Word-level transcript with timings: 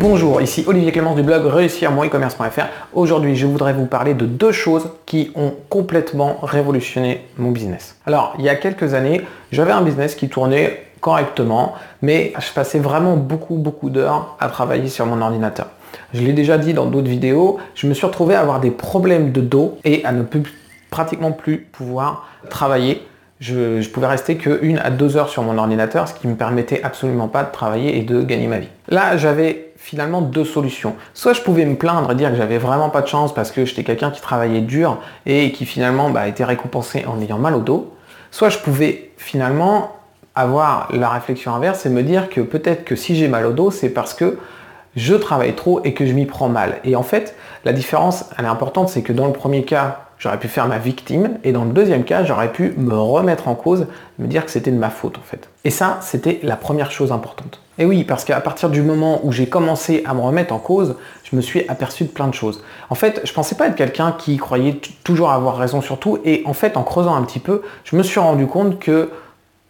Bonjour, 0.00 0.40
ici 0.40 0.64
Olivier 0.66 0.92
Clémence 0.92 1.16
du 1.16 1.22
blog 1.22 1.44
réussir 1.44 1.90
mon 1.90 2.02
e-commerce.fr. 2.02 2.62
Aujourd'hui, 2.94 3.36
je 3.36 3.46
voudrais 3.46 3.74
vous 3.74 3.84
parler 3.84 4.14
de 4.14 4.24
deux 4.24 4.50
choses 4.50 4.88
qui 5.04 5.30
ont 5.34 5.52
complètement 5.68 6.38
révolutionné 6.42 7.26
mon 7.36 7.50
business. 7.50 7.98
Alors, 8.06 8.34
il 8.38 8.46
y 8.46 8.48
a 8.48 8.54
quelques 8.54 8.94
années, 8.94 9.20
j'avais 9.52 9.72
un 9.72 9.82
business 9.82 10.14
qui 10.14 10.30
tournait 10.30 10.86
correctement, 11.02 11.74
mais 12.00 12.32
je 12.38 12.50
passais 12.50 12.78
vraiment 12.78 13.18
beaucoup, 13.18 13.56
beaucoup 13.56 13.90
d'heures 13.90 14.38
à 14.40 14.48
travailler 14.48 14.88
sur 14.88 15.04
mon 15.04 15.20
ordinateur. 15.20 15.66
Je 16.14 16.22
l'ai 16.22 16.32
déjà 16.32 16.56
dit 16.56 16.72
dans 16.72 16.86
d'autres 16.86 17.10
vidéos, 17.10 17.58
je 17.74 17.86
me 17.86 17.92
suis 17.92 18.06
retrouvé 18.06 18.34
à 18.34 18.40
avoir 18.40 18.60
des 18.60 18.70
problèmes 18.70 19.32
de 19.32 19.42
dos 19.42 19.76
et 19.84 20.02
à 20.06 20.12
ne 20.12 20.22
plus, 20.22 20.44
pratiquement 20.88 21.32
plus 21.32 21.58
pouvoir 21.58 22.26
travailler 22.48 23.02
je, 23.40 23.88
pouvais 23.88 24.06
rester 24.06 24.36
que 24.36 24.58
une 24.62 24.78
à 24.78 24.90
deux 24.90 25.16
heures 25.16 25.30
sur 25.30 25.42
mon 25.42 25.56
ordinateur, 25.56 26.06
ce 26.06 26.14
qui 26.14 26.28
me 26.28 26.34
permettait 26.34 26.82
absolument 26.82 27.28
pas 27.28 27.42
de 27.42 27.50
travailler 27.50 27.96
et 27.98 28.02
de 28.02 28.22
gagner 28.22 28.46
ma 28.46 28.58
vie. 28.58 28.68
Là, 28.88 29.16
j'avais 29.16 29.72
finalement 29.76 30.20
deux 30.20 30.44
solutions. 30.44 30.94
Soit 31.14 31.32
je 31.32 31.40
pouvais 31.40 31.64
me 31.64 31.76
plaindre 31.76 32.12
et 32.12 32.14
dire 32.14 32.30
que 32.30 32.36
j'avais 32.36 32.58
vraiment 32.58 32.90
pas 32.90 33.00
de 33.00 33.06
chance 33.06 33.32
parce 33.34 33.50
que 33.50 33.64
j'étais 33.64 33.82
quelqu'un 33.82 34.10
qui 34.10 34.20
travaillait 34.20 34.60
dur 34.60 34.98
et 35.24 35.52
qui 35.52 35.64
finalement 35.64 36.10
bah, 36.10 36.28
était 36.28 36.44
récompensé 36.44 37.06
en 37.06 37.18
ayant 37.22 37.38
mal 37.38 37.54
au 37.54 37.60
dos. 37.60 37.94
Soit 38.30 38.50
je 38.50 38.58
pouvais 38.58 39.10
finalement 39.16 39.96
avoir 40.34 40.88
la 40.92 41.08
réflexion 41.08 41.54
inverse 41.54 41.86
et 41.86 41.88
me 41.88 42.02
dire 42.02 42.28
que 42.28 42.42
peut-être 42.42 42.84
que 42.84 42.94
si 42.94 43.16
j'ai 43.16 43.26
mal 43.26 43.46
au 43.46 43.52
dos, 43.52 43.70
c'est 43.70 43.88
parce 43.88 44.12
que 44.12 44.38
je 44.96 45.14
travaille 45.14 45.54
trop 45.54 45.80
et 45.84 45.94
que 45.94 46.04
je 46.04 46.12
m'y 46.12 46.26
prends 46.26 46.48
mal. 46.48 46.78
Et 46.84 46.94
en 46.94 47.02
fait, 47.02 47.34
la 47.64 47.72
différence, 47.72 48.26
elle 48.38 48.44
est 48.44 48.48
importante, 48.48 48.90
c'est 48.90 49.02
que 49.02 49.12
dans 49.12 49.26
le 49.26 49.32
premier 49.32 49.64
cas, 49.64 50.09
j'aurais 50.20 50.38
pu 50.38 50.46
faire 50.46 50.68
ma 50.68 50.78
victime, 50.78 51.38
et 51.42 51.50
dans 51.50 51.64
le 51.64 51.72
deuxième 51.72 52.04
cas, 52.04 52.24
j'aurais 52.24 52.52
pu 52.52 52.74
me 52.76 52.94
remettre 52.94 53.48
en 53.48 53.56
cause, 53.56 53.86
me 54.18 54.28
dire 54.28 54.44
que 54.44 54.50
c'était 54.52 54.70
de 54.70 54.76
ma 54.76 54.90
faute 54.90 55.18
en 55.18 55.22
fait. 55.22 55.48
Et 55.64 55.70
ça, 55.70 55.98
c'était 56.02 56.38
la 56.44 56.56
première 56.56 56.92
chose 56.92 57.10
importante. 57.10 57.60
Et 57.78 57.86
oui, 57.86 58.04
parce 58.04 58.24
qu'à 58.24 58.40
partir 58.40 58.68
du 58.68 58.82
moment 58.82 59.20
où 59.24 59.32
j'ai 59.32 59.48
commencé 59.48 60.02
à 60.06 60.12
me 60.12 60.20
remettre 60.20 60.52
en 60.52 60.58
cause, 60.58 60.96
je 61.24 61.34
me 61.34 61.40
suis 61.40 61.66
aperçu 61.68 62.04
de 62.04 62.10
plein 62.10 62.28
de 62.28 62.34
choses. 62.34 62.62
En 62.90 62.94
fait, 62.94 63.22
je 63.24 63.32
pensais 63.32 63.54
pas 63.54 63.68
être 63.68 63.74
quelqu'un 63.74 64.12
qui 64.12 64.36
croyait 64.36 64.78
toujours 65.02 65.30
avoir 65.30 65.56
raison 65.56 65.80
sur 65.80 65.98
tout, 65.98 66.18
et 66.24 66.42
en 66.44 66.52
fait, 66.52 66.76
en 66.76 66.82
creusant 66.82 67.14
un 67.14 67.22
petit 67.22 67.40
peu, 67.40 67.62
je 67.84 67.96
me 67.96 68.02
suis 68.02 68.20
rendu 68.20 68.46
compte 68.46 68.78
que 68.78 69.10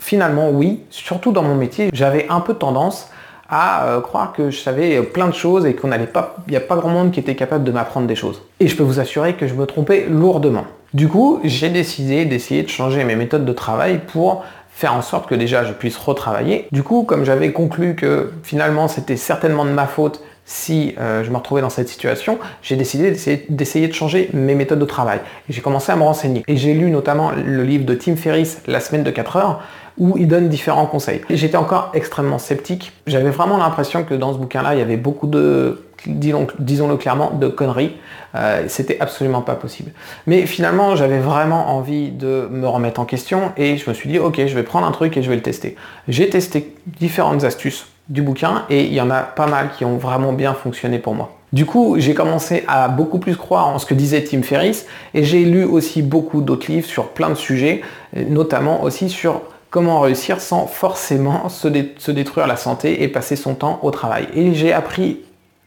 finalement, 0.00 0.50
oui, 0.50 0.80
surtout 0.90 1.30
dans 1.30 1.44
mon 1.44 1.54
métier, 1.54 1.90
j'avais 1.92 2.26
un 2.28 2.40
peu 2.40 2.54
tendance 2.54 3.08
à 3.52 3.84
euh, 3.84 4.00
croire 4.00 4.32
que 4.32 4.50
je 4.50 4.58
savais 4.58 5.02
plein 5.02 5.28
de 5.28 5.34
choses 5.34 5.66
et 5.66 5.74
qu'on 5.74 5.88
n'allait 5.88 6.06
pas, 6.06 6.36
il 6.48 6.52
n'y 6.52 6.56
a 6.56 6.60
pas 6.60 6.74
grand 6.74 6.88
monde 6.88 7.12
qui 7.12 7.20
était 7.20 7.36
capable 7.36 7.64
de 7.64 7.70
m'apprendre 7.70 8.06
des 8.06 8.16
choses. 8.16 8.42
Et 8.58 8.66
je 8.66 8.74
peux 8.74 8.82
vous 8.82 8.98
assurer 8.98 9.34
que 9.34 9.46
je 9.46 9.52
me 9.52 9.66
trompais 9.66 10.06
lourdement. 10.08 10.64
Du 10.94 11.06
coup, 11.06 11.38
j'ai 11.44 11.68
décidé 11.68 12.24
d'essayer 12.24 12.62
de 12.62 12.68
changer 12.68 13.04
mes 13.04 13.14
méthodes 13.14 13.44
de 13.44 13.52
travail 13.52 14.00
pour 14.10 14.42
faire 14.70 14.94
en 14.94 15.02
sorte 15.02 15.28
que 15.28 15.34
déjà 15.34 15.64
je 15.64 15.72
puisse 15.72 15.98
retravailler. 15.98 16.66
Du 16.72 16.82
coup, 16.82 17.02
comme 17.02 17.24
j'avais 17.24 17.52
conclu 17.52 17.94
que 17.94 18.32
finalement 18.42 18.88
c'était 18.88 19.16
certainement 19.16 19.66
de 19.66 19.70
ma 19.70 19.86
faute 19.86 20.22
si 20.52 20.94
euh, 21.00 21.24
je 21.24 21.30
me 21.30 21.36
retrouvais 21.36 21.62
dans 21.62 21.70
cette 21.70 21.88
situation, 21.88 22.38
j'ai 22.60 22.76
décidé 22.76 23.10
d'essayer 23.48 23.88
de 23.88 23.92
changer 23.94 24.28
mes 24.34 24.54
méthodes 24.54 24.78
de 24.78 24.84
travail. 24.84 25.20
J'ai 25.48 25.62
commencé 25.62 25.90
à 25.90 25.96
me 25.96 26.02
renseigner. 26.02 26.42
Et 26.46 26.58
j'ai 26.58 26.74
lu 26.74 26.90
notamment 26.90 27.32
le 27.32 27.64
livre 27.64 27.86
de 27.86 27.94
Tim 27.94 28.16
Ferriss, 28.16 28.60
La 28.66 28.80
semaine 28.80 29.02
de 29.02 29.10
4 29.10 29.36
heures, 29.36 29.62
où 29.96 30.16
il 30.18 30.28
donne 30.28 30.50
différents 30.50 30.84
conseils. 30.84 31.22
J'étais 31.30 31.56
encore 31.56 31.90
extrêmement 31.94 32.38
sceptique. 32.38 32.92
J'avais 33.06 33.30
vraiment 33.30 33.56
l'impression 33.56 34.04
que 34.04 34.12
dans 34.12 34.34
ce 34.34 34.38
bouquin-là, 34.38 34.74
il 34.74 34.78
y 34.78 34.82
avait 34.82 34.98
beaucoup 34.98 35.26
de, 35.26 35.84
disons-le 36.06 36.96
clairement, 36.96 37.30
de 37.30 37.48
conneries. 37.48 37.96
Euh, 38.34 38.64
c'était 38.68 38.98
absolument 39.00 39.40
pas 39.40 39.54
possible. 39.54 39.92
Mais 40.26 40.44
finalement, 40.44 40.96
j'avais 40.96 41.18
vraiment 41.18 41.70
envie 41.76 42.10
de 42.10 42.46
me 42.50 42.68
remettre 42.68 43.00
en 43.00 43.06
question 43.06 43.52
et 43.56 43.78
je 43.78 43.88
me 43.88 43.94
suis 43.94 44.08
dit, 44.10 44.18
ok, 44.18 44.36
je 44.46 44.54
vais 44.54 44.62
prendre 44.62 44.86
un 44.86 44.92
truc 44.92 45.16
et 45.16 45.22
je 45.22 45.30
vais 45.30 45.36
le 45.36 45.42
tester. 45.42 45.76
J'ai 46.08 46.28
testé 46.28 46.74
différentes 47.00 47.44
astuces 47.44 47.86
du 48.08 48.22
bouquin 48.22 48.64
et 48.68 48.84
il 48.84 48.92
y 48.92 49.00
en 49.00 49.10
a 49.10 49.22
pas 49.22 49.46
mal 49.46 49.70
qui 49.76 49.84
ont 49.84 49.96
vraiment 49.96 50.32
bien 50.32 50.54
fonctionné 50.54 50.98
pour 50.98 51.14
moi. 51.14 51.36
Du 51.52 51.66
coup, 51.66 51.96
j'ai 51.98 52.14
commencé 52.14 52.64
à 52.66 52.88
beaucoup 52.88 53.18
plus 53.18 53.36
croire 53.36 53.68
en 53.68 53.78
ce 53.78 53.84
que 53.84 53.94
disait 53.94 54.24
Tim 54.24 54.42
Ferriss 54.42 54.86
et 55.12 55.22
j'ai 55.22 55.44
lu 55.44 55.64
aussi 55.64 56.00
beaucoup 56.00 56.40
d'autres 56.40 56.70
livres 56.70 56.86
sur 56.86 57.08
plein 57.08 57.28
de 57.28 57.34
sujets, 57.34 57.82
notamment 58.16 58.82
aussi 58.82 59.10
sur 59.10 59.42
comment 59.68 60.00
réussir 60.00 60.40
sans 60.40 60.66
forcément 60.66 61.48
se, 61.48 61.68
détruire 62.10 62.46
la 62.46 62.56
santé 62.56 63.02
et 63.02 63.08
passer 63.08 63.36
son 63.36 63.54
temps 63.54 63.80
au 63.82 63.90
travail. 63.90 64.28
Et 64.34 64.54
j'ai 64.54 64.72
appris 64.72 65.20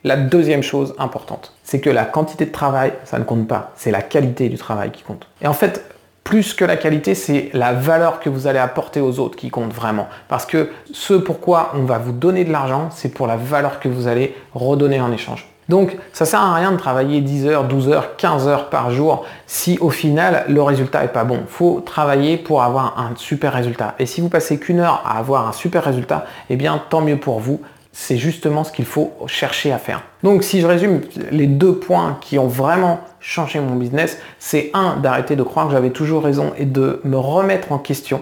la 0.04 0.16
deuxième 0.16 0.64
chose 0.64 0.94
importante, 1.00 1.54
c'est 1.64 1.80
que 1.80 1.90
la 1.90 2.06
quantité 2.06 2.46
de 2.46 2.52
travail, 2.52 2.94
ça 3.06 3.18
ne 3.18 3.24
compte 3.24 3.48
pas, 3.48 3.74
c'est 3.76 3.90
la 3.90 4.04
qualité 4.04 4.50
du 4.50 4.58
travail 4.58 4.92
qui 4.92 5.02
compte. 5.02 5.28
Et 5.42 5.48
en 5.48 5.54
fait, 5.54 5.84
plus 6.26 6.56
que 6.56 6.66
la 6.66 6.76
qualité, 6.76 7.14
c'est 7.14 7.52
la 7.54 7.72
valeur 7.72 8.20
que 8.20 8.30
vous 8.30 8.48
allez 8.48 8.60
apporter 8.60 9.00
aux 9.00 9.20
autres 9.20 9.38
qui 9.38 9.52
compte 9.52 9.72
vraiment. 9.72 10.10
Parce 10.28 10.48
que 10.48 10.70
ce 10.92 11.14
pourquoi 11.14 11.72
on 11.76 11.84
va 11.84 12.00
vous 12.00 12.12
donner 12.12 12.44
de 12.44 12.52
l'argent, 12.52 12.90
c'est 12.92 13.10
pour 13.10 13.28
la 13.28 13.38
valeur 13.38 13.80
que 13.80 13.88
vous 13.88 14.08
allez 14.08 14.36
redonner 14.56 15.00
en 15.00 15.12
échange. 15.12 15.48
Donc 15.70 15.96
ça 16.14 16.26
sert 16.26 16.42
à 16.42 16.56
rien 16.56 16.72
de 16.72 16.78
travailler 16.78 17.22
10 17.22 17.48
heures, 17.48 17.64
12 17.64 17.90
heures, 17.90 18.16
15 18.18 18.48
heures 18.48 18.70
par 18.70 18.92
jour 18.92 19.26
si 19.48 19.78
au 19.80 19.90
final 19.92 20.46
le 20.48 20.62
résultat 20.64 21.04
est 21.04 21.14
pas 21.14 21.24
bon. 21.24 21.40
Il 21.42 21.52
faut 21.52 21.80
travailler 21.80 22.38
pour 22.38 22.64
avoir 22.64 23.00
un 23.00 23.12
super 23.16 23.54
résultat. 23.54 23.94
Et 24.00 24.08
si 24.08 24.20
vous 24.20 24.30
passez 24.30 24.60
qu'une 24.60 24.80
heure 24.80 25.04
à 25.06 25.20
avoir 25.20 25.48
un 25.48 25.52
super 25.52 25.84
résultat, 25.84 26.26
eh 26.50 26.56
bien 26.56 26.82
tant 26.90 27.02
mieux 27.02 27.18
pour 27.18 27.40
vous. 27.40 27.62
C'est 27.98 28.18
justement 28.18 28.66
ce 28.66 28.74
qu'il 28.74 28.84
faut 28.84 29.14
chercher 29.26 29.72
à 29.72 29.78
faire. 29.78 30.04
Donc 30.22 30.44
si 30.44 30.60
je 30.60 30.68
résume 30.68 31.00
les 31.32 31.48
deux 31.48 31.76
points 31.76 32.18
qui 32.20 32.38
ont 32.38 32.46
vraiment 32.46 33.00
changé 33.22 33.58
mon 33.62 33.78
business, 33.78 34.20
c'est 34.38 34.70
un 34.74 34.98
d'arrêter 34.98 35.38
de 35.38 35.44
croire 35.44 35.68
que 35.68 35.72
j'avais 35.72 35.92
toujours 35.92 36.22
raison 36.22 36.52
et 36.58 36.66
de 36.66 37.00
me 37.06 37.16
remettre 37.16 37.72
en 37.72 37.78
question. 37.78 38.22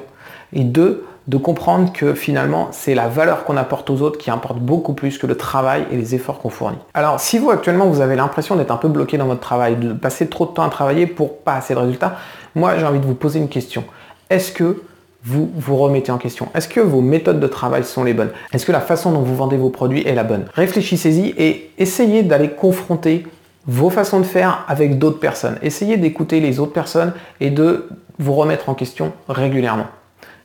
Et 0.54 0.64
deux, 0.64 1.08
de 1.28 1.38
comprendre 1.38 1.92
que 1.92 2.14
finalement 2.14 2.68
c'est 2.72 2.94
la 2.94 3.08
valeur 3.08 3.46
qu'on 3.46 3.58
apporte 3.58 3.90
aux 3.90 4.04
autres 4.04 4.20
qui 4.20 4.30
importe 4.30 4.60
beaucoup 4.60 4.94
plus 4.94 5.18
que 5.18 5.26
le 5.26 5.36
travail 5.36 5.88
et 5.92 5.98
les 5.98 6.14
efforts 6.14 6.38
qu'on 6.38 6.52
fournit. 6.52 6.78
Alors 6.94 7.20
si 7.20 7.40
vous 7.40 7.50
actuellement 7.50 7.88
vous 7.88 8.00
avez 8.00 8.16
l'impression 8.16 8.56
d'être 8.56 8.72
un 8.72 8.78
peu 8.78 8.90
bloqué 8.90 9.18
dans 9.18 9.26
votre 9.26 9.42
travail, 9.42 9.76
de 9.78 9.92
passer 9.94 10.28
trop 10.28 10.46
de 10.46 10.52
temps 10.52 10.64
à 10.64 10.70
travailler 10.70 11.08
pour 11.08 11.40
pas 11.40 11.56
assez 11.56 11.74
de 11.74 11.80
résultats, 11.80 12.18
moi 12.54 12.78
j'ai 12.78 12.86
envie 12.86 13.00
de 13.00 13.06
vous 13.08 13.16
poser 13.16 13.40
une 13.40 13.50
question. 13.50 13.86
Est-ce 14.30 14.52
que 14.52 14.84
vous 15.24 15.50
vous 15.56 15.78
remettez 15.78 16.12
en 16.12 16.18
question 16.18 16.50
Est-ce 16.54 16.68
que 16.68 16.80
vos 16.80 17.02
méthodes 17.02 17.40
de 17.40 17.48
travail 17.48 17.84
sont 17.84 18.04
les 18.04 18.14
bonnes? 18.14 18.32
Est-ce 18.52 18.66
que 18.66 18.72
la 18.72 18.82
façon 18.82 19.12
dont 19.12 19.22
vous 19.22 19.36
vendez 19.36 19.58
vos 19.58 19.70
produits 19.70 20.06
est 20.06 20.16
la 20.16 20.24
bonne? 20.24 20.46
Réfléchissez-y 20.54 21.34
et 21.38 21.72
essayez 21.78 22.24
d'aller 22.24 22.50
confronter 22.50 23.26
vos 23.66 23.90
façons 23.90 24.20
de 24.20 24.26
faire 24.26 24.66
avec 24.68 25.00
d'autres 25.00 25.20
personnes. 25.20 25.58
Essayez 25.62 25.98
d'écouter 25.98 26.40
les 26.40 26.60
autres 26.60 26.74
personnes 26.74 27.14
et 27.40 27.50
de 27.50 27.88
vous 28.20 28.34
remettre 28.34 28.70
en 28.70 28.74
question 28.74 29.14
régulièrement 29.30 29.88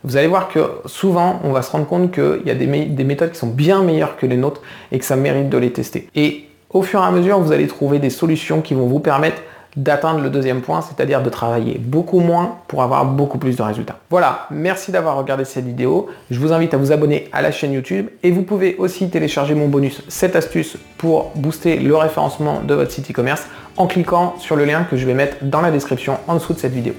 vous 0.04 0.16
allez 0.16 0.28
voir 0.28 0.48
que 0.48 0.60
souvent, 0.86 1.40
on 1.44 1.52
va 1.52 1.62
se 1.62 1.70
rendre 1.70 1.86
compte 1.86 2.12
qu'il 2.12 2.42
y 2.46 2.50
a 2.50 2.54
des, 2.54 2.66
méthodes 2.66 3.32
qui 3.32 3.38
sont 3.38 3.48
bien 3.48 3.82
meilleures 3.82 4.16
que 4.16 4.26
les 4.26 4.36
nôtres 4.36 4.62
et 4.92 4.98
que 4.98 5.04
ça 5.04 5.16
mérite 5.16 5.48
de 5.48 5.58
les 5.58 5.72
tester. 5.72 6.08
Et 6.14 6.44
au 6.70 6.82
fur 6.82 7.00
et 7.00 7.04
à 7.04 7.10
mesure, 7.10 7.40
vous 7.40 7.52
allez 7.52 7.66
trouver 7.66 7.98
des 7.98 8.10
solutions 8.10 8.60
qui 8.60 8.74
vont 8.74 8.86
vous 8.86 9.00
permettre 9.00 9.42
d'atteindre 9.76 10.20
le 10.20 10.30
deuxième 10.30 10.60
point, 10.60 10.80
c'est-à-dire 10.82 11.22
de 11.22 11.30
travailler 11.30 11.78
beaucoup 11.78 12.20
moins 12.20 12.58
pour 12.68 12.82
avoir 12.82 13.04
beaucoup 13.04 13.38
plus 13.38 13.56
de 13.56 13.62
résultats. 13.62 13.98
Voilà, 14.10 14.46
merci 14.50 14.92
d'avoir 14.92 15.16
regardé 15.16 15.44
cette 15.44 15.64
vidéo. 15.64 16.08
Je 16.30 16.40
vous 16.40 16.52
invite 16.52 16.74
à 16.74 16.76
vous 16.76 16.92
abonner 16.92 17.28
à 17.32 17.42
la 17.42 17.52
chaîne 17.52 17.72
YouTube 17.72 18.08
et 18.22 18.30
vous 18.30 18.42
pouvez 18.42 18.76
aussi 18.76 19.08
télécharger 19.10 19.54
mon 19.54 19.68
bonus 19.68 20.02
cette 20.08 20.36
astuce 20.36 20.76
pour 20.96 21.32
booster 21.34 21.78
le 21.78 21.94
référencement 21.96 22.60
de 22.60 22.74
votre 22.74 22.90
site 22.90 23.10
e-commerce 23.10 23.46
en 23.76 23.86
cliquant 23.86 24.34
sur 24.38 24.56
le 24.56 24.64
lien 24.64 24.84
que 24.84 24.96
je 24.96 25.06
vais 25.06 25.14
mettre 25.14 25.36
dans 25.42 25.60
la 25.60 25.70
description 25.70 26.18
en 26.26 26.34
dessous 26.34 26.54
de 26.54 26.58
cette 26.58 26.72
vidéo. 26.72 26.94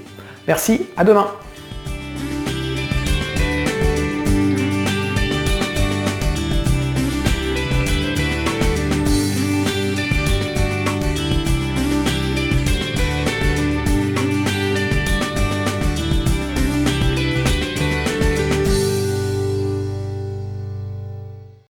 Merci, 0.48 0.88
à 0.98 1.04
demain 1.04 1.28